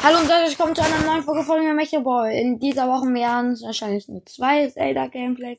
[0.00, 2.40] Hallo und herzlich willkommen zu einer neuen Folge von mir Mecha Boy.
[2.40, 5.58] In dieser Woche werden es wahrscheinlich nur zwei Zelda-Gameplays.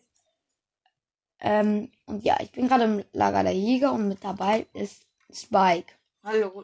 [1.42, 5.94] Ähm, und ja, ich bin gerade im Lager der Jäger und mit dabei ist Spike.
[6.23, 6.63] Hallo.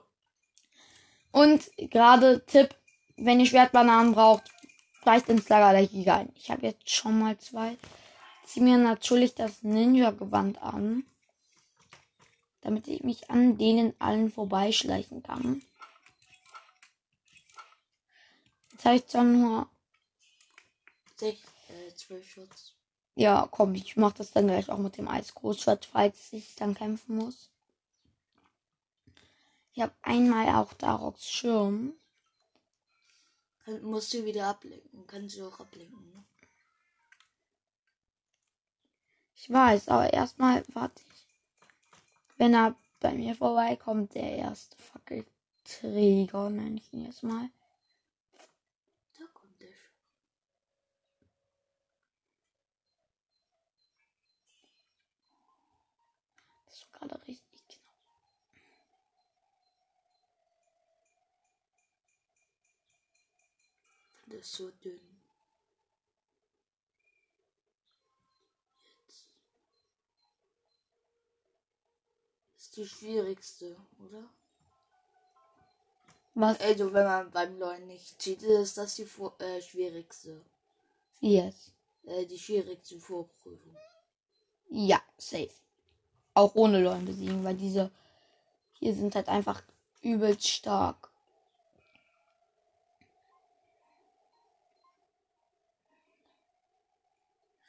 [1.32, 2.76] Und gerade Tipp,
[3.18, 4.50] wenn ihr Schwertbananen braucht,
[5.04, 6.32] reicht ins Lager der Jäger ein.
[6.36, 7.76] Ich habe jetzt schon mal zwei.
[8.46, 11.04] Zieh mir natürlich das Ninja-Gewand an,
[12.62, 15.62] damit ich mich an denen allen vorbeischleichen kann.
[18.76, 19.70] Jetzt habe ich zwar nur
[21.16, 22.74] Sech, äh, zwölf Schutz.
[23.16, 27.16] Ja, komm, ich mach das dann gleich auch mit dem Eisgroßschwert, falls ich dann kämpfen
[27.16, 27.50] muss.
[29.74, 31.94] Ich habe einmal auch Daroks Schirm.
[33.64, 35.08] Kann, musst du wieder ablenken.
[35.08, 36.12] Kannst du auch ablenken.
[36.12, 36.24] Ne?
[39.36, 41.26] Ich weiß, aber erstmal warte ich.
[42.38, 47.50] Wenn er bei mir vorbeikommt, der erste Fackelträger, nenne ich ihn jetzt mal.
[49.18, 49.94] Da kommt er schon.
[57.08, 57.82] Das gerade richtig genau.
[64.28, 65.22] Der ist so dünn.
[68.84, 69.30] Jetzt.
[72.54, 74.30] Das ist die schwierigste, oder?
[76.34, 76.60] Was?
[76.60, 80.44] Also, wenn man beim LOL nicht cheatet, ist das die Vor äh, schwierigste.
[81.22, 81.72] Yes.
[82.04, 83.78] Äh, die schwierigste Vorprüfung.
[84.70, 85.65] Ja, safe.
[86.36, 87.90] Auch ohne Leute besiegen, weil diese
[88.74, 89.64] hier sind halt einfach
[90.02, 91.10] übelst stark.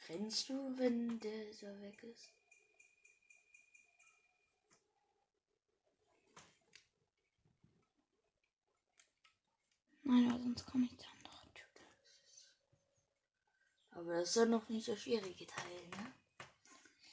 [0.09, 2.29] Rennst du, wenn der so weg ist?
[10.03, 11.81] Nein, weil sonst komme ich andere Typ.
[13.91, 16.13] Aber das ist ja noch nicht der schwierige Teil, ne?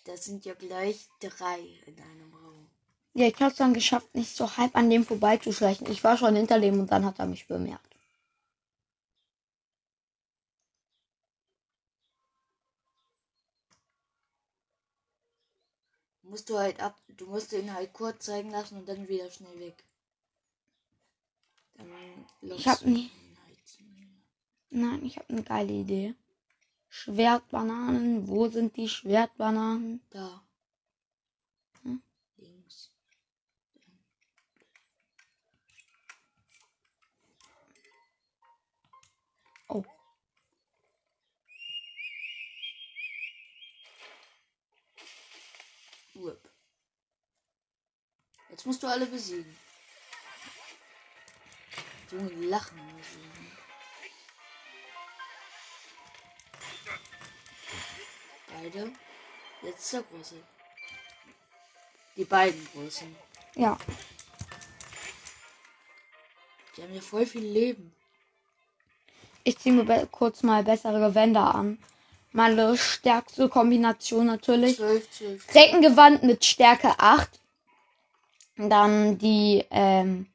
[0.04, 2.66] Das sind ja gleich drei in einem Raum.
[3.14, 5.90] Ja, ich hab's dann geschafft, nicht so halb an dem vorbeizuschleichen.
[5.90, 7.94] Ich war schon hinter dem und dann hat er mich bemerkt.
[16.22, 19.60] Musst du halt ab, du musst ihn halt kurz zeigen lassen und dann wieder schnell
[19.60, 19.84] weg.
[21.74, 21.88] Dann
[22.42, 23.10] lockst hab nie-
[23.46, 23.58] halt.
[24.70, 26.14] Nein, ich habe eine geile Idee.
[26.96, 30.00] Schwertbananen, wo sind die Schwertbananen?
[30.10, 30.46] Da.
[31.82, 32.00] Hm?
[32.36, 32.92] Links.
[39.68, 39.84] Oh,
[46.14, 46.48] Whip.
[48.50, 49.56] Jetzt musst du alle besiegen.
[52.12, 53.53] Junge, lachen besiegen.
[58.60, 58.90] Beide.
[59.62, 60.36] Jetzt der große.
[62.16, 63.16] Die beiden großen.
[63.56, 63.76] ja.
[66.76, 67.92] Die haben ja voll viel Leben.
[69.44, 71.78] Ich ziehe mir kurz mal bessere Gewänder an.
[72.32, 74.76] Meine stärkste Kombination natürlich.
[74.76, 75.54] 12, 12.
[75.54, 77.30] Reckengewand mit Stärke 8.
[78.56, 80.26] Dann die ähm,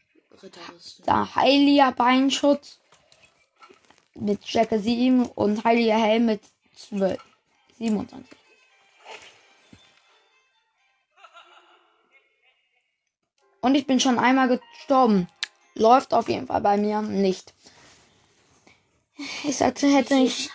[1.06, 2.79] da Heiliger Beinschutz
[4.16, 6.41] mit Stärke 7 und Heiliger Helm mit
[6.75, 7.19] 12.
[7.79, 8.38] 27.
[13.62, 15.28] Und ich bin schon einmal gestorben.
[15.75, 17.53] Läuft auf jeden Fall bei mir nicht.
[19.44, 20.50] Ich hätte, hätte ich.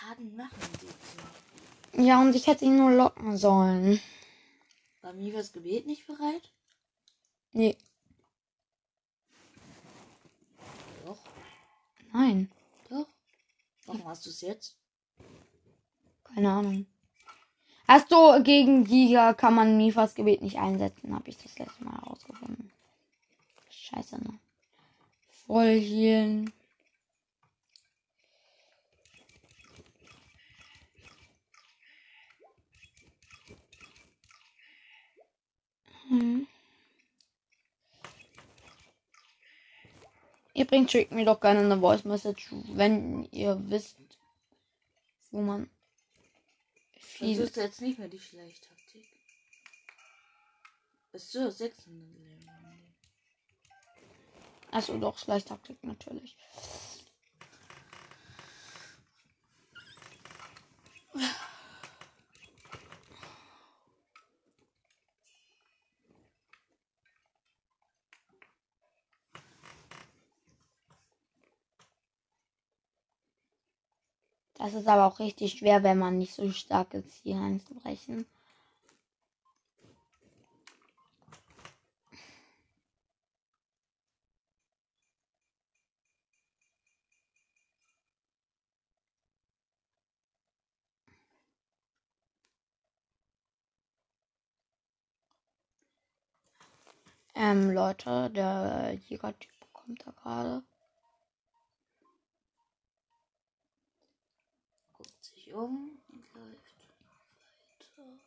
[1.93, 4.01] Ja, und ich hätte ihn nur locken sollen.
[5.01, 6.51] War Mivas Gebet nicht bereit?
[7.51, 7.77] Nee,
[11.05, 11.19] Doch,
[12.11, 12.51] nein.
[12.89, 13.07] doch.
[13.85, 14.75] Warum hast du es jetzt?
[16.23, 16.87] Keine Ahnung.
[17.87, 21.93] Hast du gegen Giga kann man Mifas Gebet nicht einsetzen, habe ich das letzte Mal
[21.93, 22.71] herausgefunden.
[23.69, 24.39] Scheiße, ne?
[25.45, 26.51] Voll healen.
[36.09, 36.47] Hm.
[40.53, 43.97] Ihr bringt schickt mir doch gerne eine Voice Message, wenn ihr wisst,
[45.31, 45.69] wo man
[47.19, 49.07] Das viel ist jetzt nicht mehr die Schleichtaktik.
[51.13, 52.49] Bist du 600 Leben?
[54.69, 56.35] Also doch, Schleichtaktik natürlich.
[74.65, 78.25] Das ist aber auch richtig schwer, wenn man nicht so stark ist, hier einzubrechen.
[97.35, 100.63] Ähm, Leute, der Jägertyp kommt da gerade.
[104.93, 106.75] Guckt sich um und läuft
[107.97, 108.19] weiter.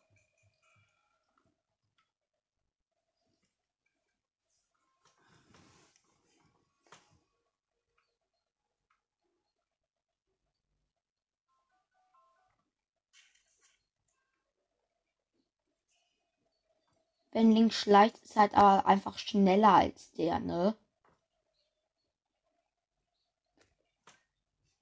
[17.31, 20.75] Wenn Link schleicht, ist halt aber einfach schneller als der, ne?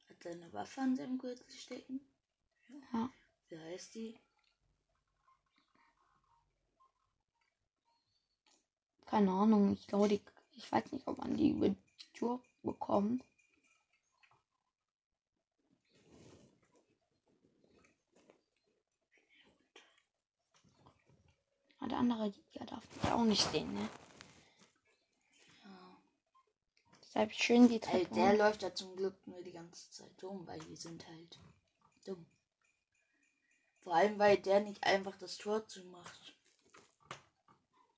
[0.09, 1.99] Hat seine Waffe an seinem Gürtel stecken.
[2.93, 3.09] Ja.
[3.49, 4.19] Wie heißt die?
[9.05, 9.73] Keine Ahnung.
[9.73, 10.21] Ich glaube, die,
[10.55, 11.77] ich weiß nicht, ob man die über die
[12.13, 13.23] Tür bekommt.
[21.79, 23.89] Ah, Der andere Jäger darf mich auch nicht sehen, ne?
[25.63, 25.97] Ja.
[27.03, 28.15] Deshalb schön die Ey, Treppe.
[28.15, 31.39] der läuft da zum Glück nur die ganze Zeit rum, weil die sind halt
[32.05, 32.25] dumm.
[33.87, 36.35] Vor allem, weil der nicht einfach das Tor zumacht.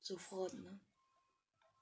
[0.01, 0.79] Sofort, ne?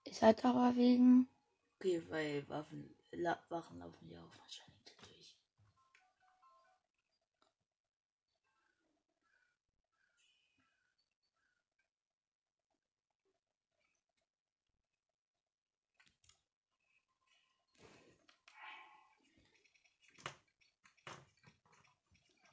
[0.06, 1.28] Ist halt aber wegen.
[1.76, 5.36] Okay, weil Waffen, La Wachen laufen ja auch wahrscheinlich dadurch.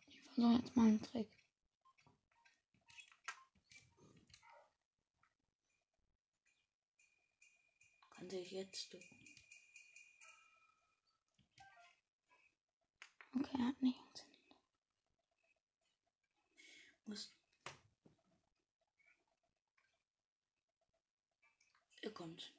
[0.09, 1.44] Ich versuche jetzt mal einen Trick.
[8.55, 9.01] Ducken.
[13.35, 14.27] Okay, hat nicht funktioniert.
[17.05, 17.33] Muss.
[22.03, 22.53] Er kommt.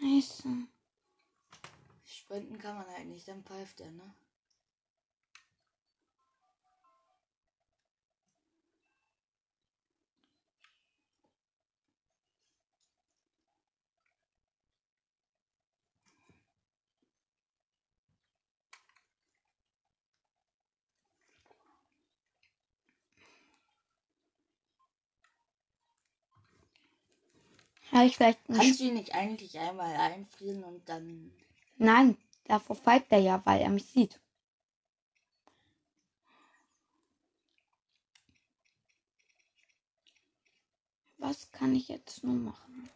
[0.00, 0.24] Halt?
[0.34, 0.57] Scheiße.
[2.28, 4.14] Sprinten kann man halt nicht, dann pfeift er, ne?
[27.90, 31.32] Habe ich vielleicht Kannst du ihn nicht eigentlich einmal einfrieren und dann.
[31.78, 34.20] Nein, davor pfeift er ja, weil er mich sieht.
[41.18, 42.90] Was kann ich jetzt nur machen?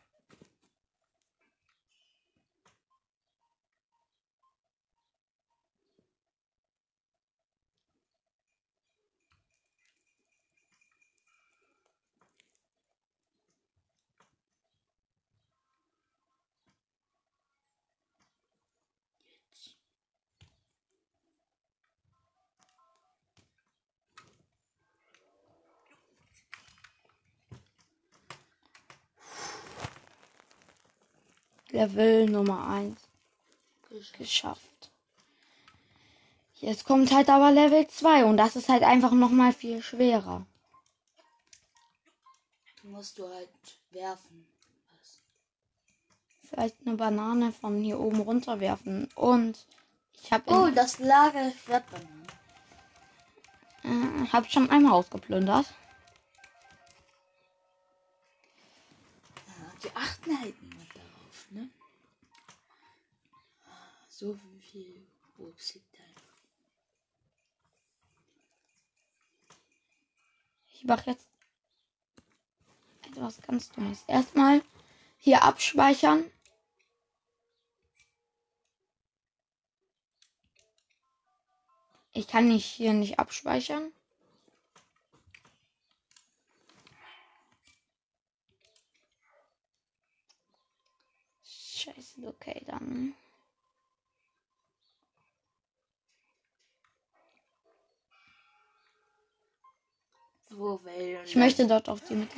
[31.72, 32.98] Level Nummer 1
[34.18, 34.90] geschafft.
[36.54, 40.46] Jetzt kommt halt aber Level 2 und das ist halt einfach nochmal viel schwerer.
[42.84, 43.48] musst du halt
[43.90, 44.46] werfen.
[46.48, 49.08] Vielleicht eine Banane von hier oben runterwerfen.
[49.14, 49.66] Und
[50.22, 52.26] ich habe Oh, das Lager Schwertbananen.
[53.84, 55.66] äh, hab schon einmal ausgeplündert.
[59.46, 61.68] Ja, die achten halt niemand darauf, ne?
[63.66, 65.04] Ah, So viel
[65.36, 65.98] Obst liegt.
[70.72, 71.26] Ich mache jetzt
[73.04, 74.04] etwas ganz Dummes.
[74.06, 74.62] Erstmal
[75.18, 76.30] hier abspeichern.
[82.12, 83.92] Ich kann nicht hier nicht abspeichern.
[91.44, 93.16] Scheiße, okay, dann.
[101.24, 102.36] Ich möchte dort auf die Mitte.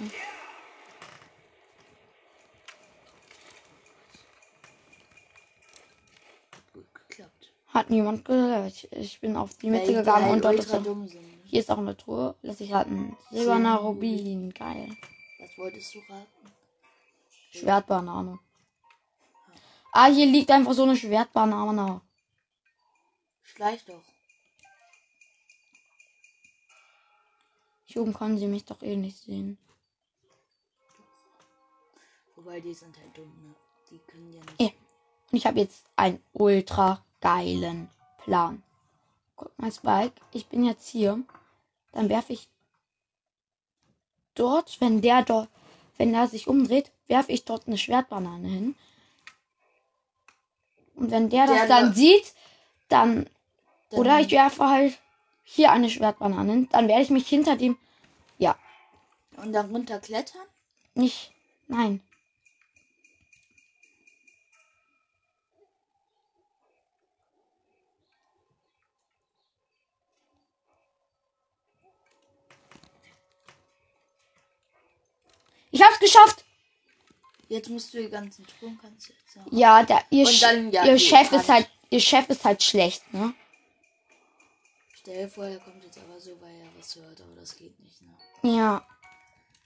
[7.68, 8.86] Hat niemand gehört.
[8.92, 11.22] Ich, bin auf die Mitte gegangen und dort ist dumm sind.
[11.22, 11.28] ne?
[11.44, 12.36] hier ist auch eine Truhe.
[12.42, 13.16] Lass ich raten.
[13.32, 14.54] Silberner Rubin.
[14.54, 14.96] Geil.
[15.40, 16.52] Was wolltest du raten?
[17.50, 18.38] Schwertbanane.
[19.92, 22.00] Ah, hier liegt einfach so eine Schwertbanane.
[23.42, 24.02] Schleich doch.
[27.94, 29.56] Hier oben können sie mich doch eh nicht sehen.
[32.34, 33.54] Wobei die sind halt dumm, ne?
[33.88, 34.60] Die können ja nicht.
[34.60, 34.66] Ja.
[35.30, 38.64] Und ich habe jetzt einen ultra geilen Plan.
[39.36, 41.22] Guck mal, Spike, ich bin jetzt hier.
[41.92, 42.48] Dann werfe ich
[44.34, 45.48] dort, wenn der dort,
[45.96, 48.74] wenn er sich umdreht, werfe ich dort eine Schwertbanane hin.
[50.96, 52.34] Und wenn der das Der dann da- sieht,
[52.88, 53.30] dann,
[53.90, 54.98] Dann- oder ich werfe halt
[55.44, 57.78] hier eine Schwertbanane hin, dann werde ich mich hinter dem,
[59.36, 60.46] Und dann runterklettern?
[60.94, 61.32] nicht,
[61.66, 62.00] nein.
[75.70, 76.44] Ich hab's geschafft.
[77.48, 79.56] Jetzt musst du die ganzen Truhen kannst du jetzt sagen.
[79.56, 83.34] Ja, der, ihr, dann, ja, ihr Chef ist halt, ihr Chef ist halt schlecht, ne?
[84.94, 87.78] Stell dir vor, der kommt jetzt aber so, weil er was hört, aber das geht
[87.80, 88.56] nicht, ne?
[88.56, 88.86] Ja.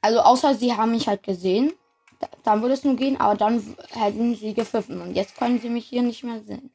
[0.09, 1.75] Also außer sie haben mich halt gesehen,
[2.19, 5.69] da, dann würde es nur gehen, aber dann hätten sie gepfiffen und jetzt können sie
[5.69, 6.71] mich hier nicht mehr sehen.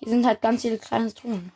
[0.00, 1.52] Hier sind halt ganz viele kleine Truhen.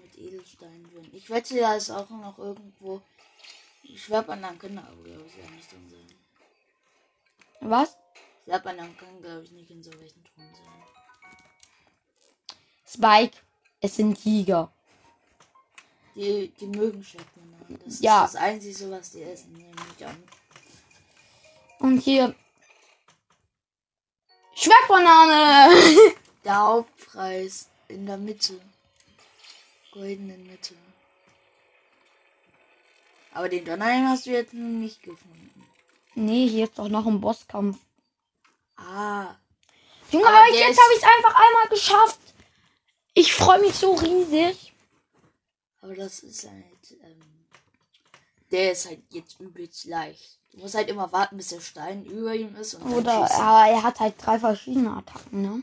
[0.00, 1.10] Mit Edelstein drin.
[1.12, 3.02] Ich wette, da ist auch noch irgendwo.
[3.96, 6.06] Schwerbandanen können aber, glaube ich, ja nicht drin sein.
[7.62, 7.96] Was?
[8.44, 10.84] Schwerbandanen können, glaube ich, nicht in so welchen Truhen sein.
[12.86, 13.36] Spike,
[13.80, 14.72] es sind Tiger.
[16.14, 17.78] Die, die mögen Schwertbananen.
[17.84, 18.24] Das Ja.
[18.24, 19.70] ist das Einzige, was die essen, nehme.
[21.78, 22.34] Und hier.
[24.54, 25.74] Schwertbanane!
[26.44, 28.60] Der Hauptpreis in der Mitte.
[29.92, 30.74] Goldenen Mitte.
[33.32, 35.64] Aber den Donnerheim hast du jetzt nicht gefunden.
[36.14, 37.78] nee, hier ist doch noch ein Bosskampf.
[38.76, 39.34] Ah,
[40.10, 42.18] Junge, Aber aber jetzt habe ich es einfach einmal geschafft.
[43.14, 44.69] Ich freue mich so riesig.
[45.80, 46.98] Aber das ist halt.
[47.02, 47.20] Ähm,
[48.50, 50.38] der ist halt jetzt übelst leicht.
[50.52, 54.00] Du musst halt immer warten, bis der Stein über ihm ist Oder aber er hat
[54.00, 55.62] halt drei verschiedene Attacken, ne?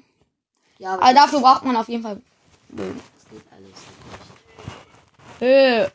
[0.77, 2.21] Ja, aber Aber dafür braucht man auf jeden Fall.
[2.69, 3.01] Bögen.
[3.15, 3.67] das geht alles
[5.39, 5.41] nicht.
[5.41, 5.89] Äh.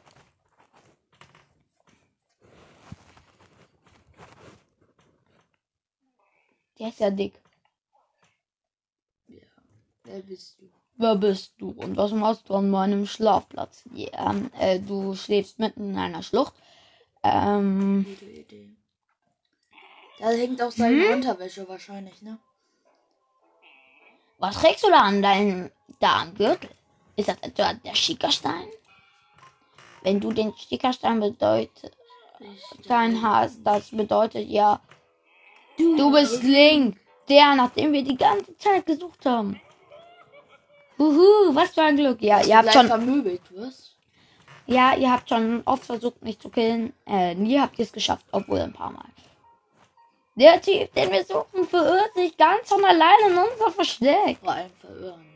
[6.79, 7.41] Der ist ja dick.
[10.05, 10.69] Wer bist du?
[11.02, 13.82] Wer bist du und was machst du an meinem Schlafplatz?
[13.92, 16.54] Ja, äh, du schläfst mitten in einer Schlucht.
[17.25, 18.68] Ähm, Gute Idee.
[20.21, 21.14] Da hängt auch seine Hm?
[21.14, 22.38] Unterwäsche wahrscheinlich, ne?
[24.38, 26.71] was trägst du da an deinem da am Gürtel?
[27.16, 28.68] Ist das etwa der Schickerstein?
[30.02, 31.97] Wenn du den Schickerstein bedeutet,
[32.87, 34.80] dein hast, das bedeutet ja,
[35.78, 36.97] du bist Link,
[37.28, 39.61] der, nachdem wir die ganze Zeit gesucht haben.
[40.99, 42.23] Huhu, was für ein Glück.
[42.23, 43.97] Ja, ihr habt schon, vermöbelt wirst.
[44.67, 46.93] ja, ihr habt schon oft versucht, mich zu killen.
[47.07, 49.05] Äh, nie habt ihr es geschafft, obwohl ein paar Mal.
[50.35, 54.39] Der Typ, den wir suchen, verirrt sich ganz von alleine in unser Versteck.
[54.43, 55.21] Vor allem verirren.
[55.21, 55.27] Ne?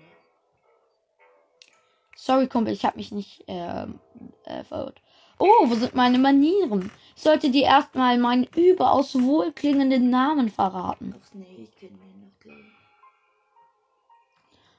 [2.16, 4.00] Sorry, Kumpel, ich habe mich nicht ähm,
[4.44, 5.00] äh, verirrt.
[5.38, 6.90] Oh, wo sind meine Manieren?
[7.14, 11.14] Ich sollte dir erstmal meinen überaus wohlklingenden Namen verraten.
[11.22, 12.25] Ach nee, ich kenne den.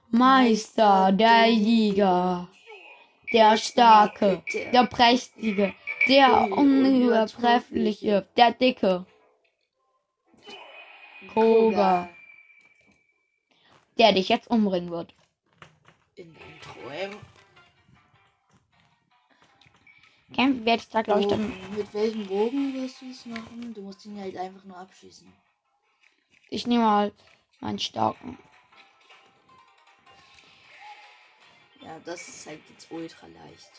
[0.10, 2.48] Meister, der Jäger,
[3.34, 5.74] der Starke, der Prächtige,
[6.08, 9.06] der Unübertreffliche, der Dicke,
[11.34, 12.10] Koga,
[13.98, 15.14] der dich jetzt umbringen wird.
[16.16, 17.18] In den Träumen.
[20.34, 21.54] Kämpfen werde ich da, glaube ich, dann.
[21.76, 23.74] Mit welchem Bogen wirst du es machen?
[23.74, 25.32] Du musst ihn halt einfach nur abschießen.
[26.50, 27.14] Ich nehme halt
[27.60, 28.38] meinen starken.
[31.98, 33.72] Ja, das ist halt jetzt ultra leicht.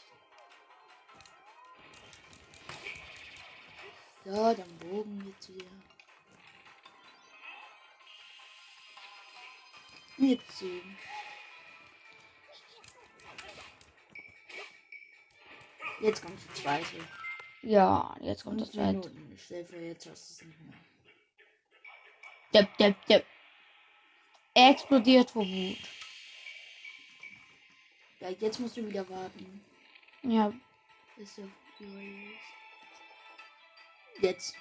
[4.24, 5.66] Ja, dann Bogen jetzt wieder.
[10.16, 10.98] Jetzt sehen.
[16.00, 16.96] Jetzt kommt die zweite.
[17.62, 19.12] Ja, jetzt kommt das zweite.
[19.32, 20.78] Ich stell vor, jetzt hast du es nicht mehr.
[22.52, 23.26] Depp, depp, depp.
[24.54, 25.78] Er explodiert vor Wut.
[28.20, 29.64] Ja, jetzt musst du wieder warten.
[30.22, 30.52] Ja,
[31.16, 31.44] Ist doch
[31.78, 32.32] überall.
[34.20, 34.54] Jetzt.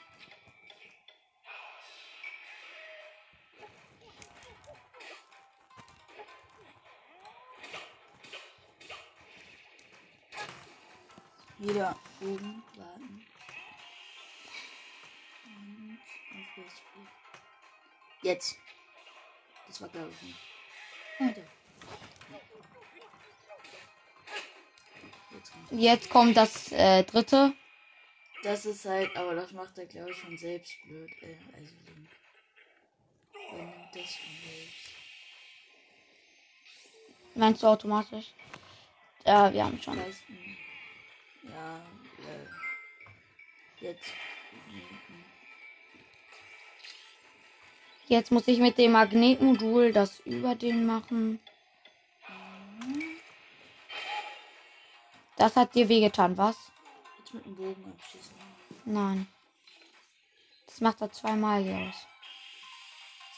[11.58, 13.26] Wieder oben warten.
[15.46, 16.00] Und
[16.32, 17.08] auf Rescue.
[18.22, 18.60] Jetzt.
[19.68, 20.40] Das war glaube ich nicht.
[21.20, 21.42] Weiter.
[25.72, 26.38] Jetzt kommt.
[26.38, 27.54] Das äh, dritte.
[28.44, 31.10] Das ist halt, aber das macht er glaube ich von selbst blöd.
[31.22, 32.10] Äh, also Link.
[33.34, 34.88] Er nimmt das von selbst.
[37.36, 38.34] Meinst du automatisch?
[39.26, 39.98] Ja, wir haben schon.
[39.98, 41.78] Ja,
[42.20, 42.48] äh.
[43.80, 44.14] Jetzt.
[48.08, 51.40] Jetzt muss ich mit dem Magnetmodul das über den machen.
[55.38, 56.58] Das hat dir wehgetan, was?
[57.20, 58.36] Jetzt mit dem Bogen abschießen.
[58.86, 59.28] Nein.
[60.66, 62.08] Das macht er zweimal hier aus.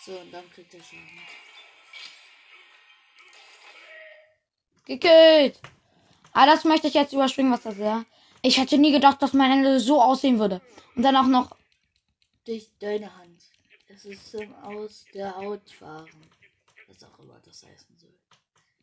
[0.06, 1.22] So, und dann kriegt er Schaden.
[4.86, 5.60] Gekillt!
[6.34, 8.06] Ah, das möchte ich jetzt überspringen, was das ist.
[8.42, 10.62] Ich hätte nie gedacht, dass mein Ende so aussehen würde.
[10.96, 11.56] Und dann auch noch.
[12.46, 13.44] Durch deine Hand.
[13.88, 16.10] Es ist zum Aus der Haut fahren.
[16.88, 18.18] Was auch immer das heißen soll.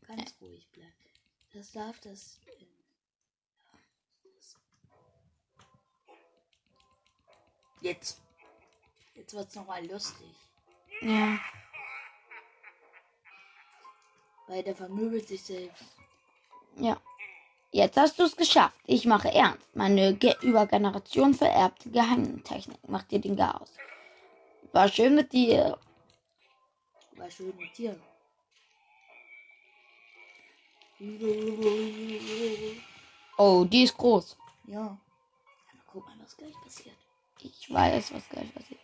[0.06, 0.92] Ganz ruhig bleiben.
[1.54, 2.38] Das darf das.
[7.86, 8.20] Jetzt.
[9.14, 10.34] Jetzt wird's nochmal lustig.
[11.02, 11.38] Ja.
[14.48, 15.84] Weil der vermöbelt sich selbst.
[16.74, 17.00] Ja.
[17.70, 18.80] Jetzt hast du es geschafft.
[18.86, 19.64] Ich mache ernst.
[19.76, 23.72] Meine Ge über Generation vererbte Geheimtechnik macht dir den Chaos.
[24.72, 25.78] War schön mit dir.
[27.12, 27.94] War schön mit dir.
[33.38, 34.36] Oh, die ist groß.
[34.64, 34.80] Ja.
[34.80, 37.05] Aber guck mal, was gleich passiert.
[37.46, 38.80] Ich weiß, was gleich passiert.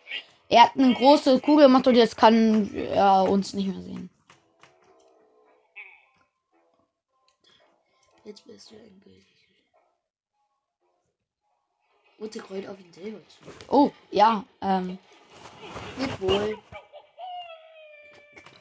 [0.49, 4.09] Er hat eine große Kugel gemacht und jetzt kann er uns nicht mehr sehen.
[8.25, 9.25] Jetzt bist du endgültig.
[12.19, 13.39] Und sie rollt auf ihn selber zu.
[13.67, 14.45] Oh, ja.
[14.61, 14.97] Ähm.
[15.97, 16.57] Geht wohl.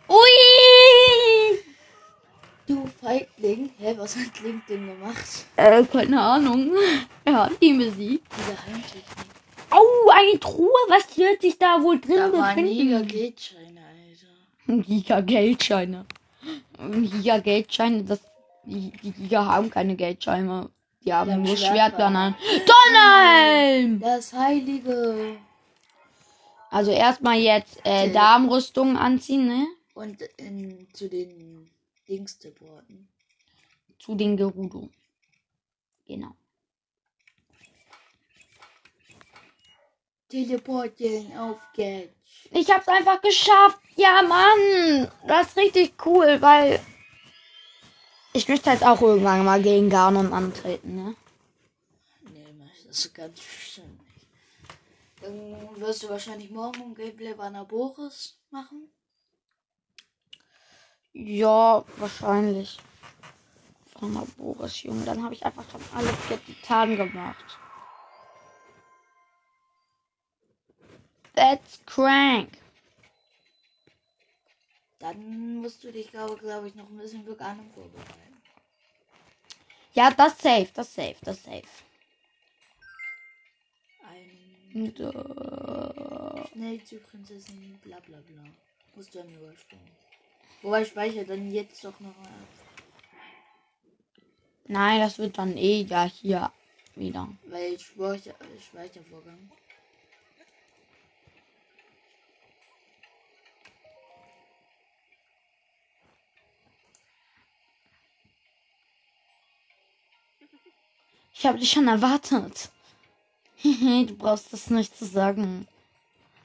[0.08, 1.58] Ui!
[2.66, 3.70] Du Feigling.
[3.78, 5.46] Hä, was hat LinkedIn gemacht?
[5.56, 6.72] Äh, keine Ahnung.
[7.24, 8.26] Er hat ihn besiegt.
[8.36, 9.04] Diese Heimtechnik.
[9.72, 10.68] Au, eine Truhe.
[10.88, 12.76] Was wird sich da wohl drin Da befinden?
[12.76, 14.82] mega Geldscheine, Alter.
[14.82, 16.06] Giga Geldscheine.
[16.90, 18.20] Giga Geldscheine, das
[18.64, 20.70] die, Giga haben keine Geldscheine.
[21.04, 22.36] Die haben haben nur Schwertbanner.
[22.38, 22.66] Schwertbanner.
[22.92, 24.00] Donnerhelm!
[24.00, 25.36] Das Heilige.
[26.70, 28.12] Also erstmal jetzt äh, Okay.
[28.12, 29.66] Darmrüstung anziehen, ne?
[29.94, 31.68] Und in, zu den
[32.08, 32.38] Dings.
[33.98, 34.88] Zu den Gerudo.
[36.06, 36.34] Genau.
[40.32, 42.10] Teleporten auf Gadget.
[42.52, 43.78] Ich hab's einfach geschafft.
[43.96, 45.12] Ja, Mann.
[45.26, 46.80] Das ist richtig cool, weil
[48.32, 51.16] ich möchte halt auch irgendwann mal gegen Ganon antreten, ne?
[52.32, 52.46] Nee,
[52.86, 54.26] das ganz bestimmt nicht.
[55.20, 58.90] Dann wirst du wahrscheinlich morgen ein Gameplay bei Boris machen.
[61.12, 62.78] Ja, wahrscheinlich.
[64.00, 65.04] Von Boris, Junge.
[65.04, 67.58] Dann habe ich einfach schon alle vier Titanen gemacht.
[71.34, 72.58] That's crank.
[74.98, 78.42] Dann musst du dich, glaube glaub ich, noch ein bisschen Garnen vorbereiten.
[79.94, 81.62] Ja, das safe, das safe, das safe.
[84.04, 88.44] Ein Äh, Schnellzugprinzessin, bla bla bla.
[88.94, 89.80] Musst du dann überstehen.
[90.62, 92.46] Wobei speicher dann jetzt doch noch mal.
[94.66, 96.52] Nein, das wird dann eh ja hier
[96.94, 97.28] wieder.
[97.44, 99.50] Weil Speicher, Speichervorgang.
[111.34, 112.70] Ich habe dich schon erwartet.
[113.62, 115.66] du brauchst das nicht zu sagen.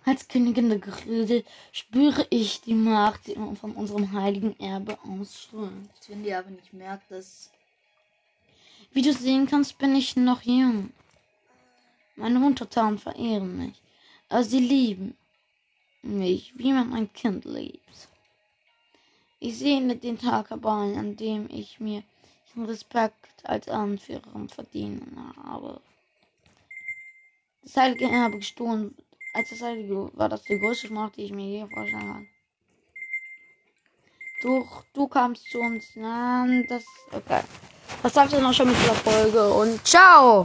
[0.06, 5.90] Als Königin der Gefilde spüre ich die Macht, die von unserem heiligen Erbe ausströmt.
[6.08, 7.52] Wenn die aber nicht merkt, dass.
[8.94, 10.92] Wie du sehen kannst, bin ich noch jung.
[12.16, 13.82] Meine Untertanen verehren mich,
[14.30, 15.18] aber sie lieben
[16.02, 18.08] mich, wie man ein Kind liebt.
[19.40, 22.04] Ich sehne den Tag herbei, an dem ich mir
[22.66, 25.82] Respekt als Anführerin verdienen habe.
[27.64, 28.96] Das heilige Erbe gestohlen,
[29.34, 32.28] als das heilige war das die größte Macht, die ich mir je vorstellen kann.
[34.42, 37.42] Du, du kamst zu uns, na, das, okay.
[38.04, 40.36] Das war's dann auch schon mit dieser Folge und ciao!